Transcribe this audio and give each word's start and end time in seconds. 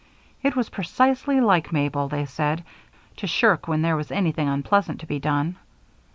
It 0.41 0.55
was 0.55 0.71
precisely 0.71 1.39
like 1.39 1.71
Mabel, 1.71 2.07
they 2.07 2.25
said, 2.25 2.63
to 3.17 3.27
shirk 3.27 3.67
when 3.67 3.83
there 3.83 3.95
was 3.95 4.09
anything 4.09 4.47
unpleasant 4.49 4.99
to 5.01 5.05
be 5.05 5.19
done. 5.19 5.57